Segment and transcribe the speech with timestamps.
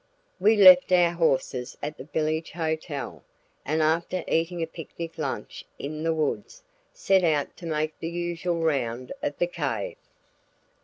[0.39, 3.21] We left our horses at the village hotel,
[3.63, 8.61] and after eating a picnic lunch in the woods, set out to make the usual
[8.63, 9.97] round of the cave.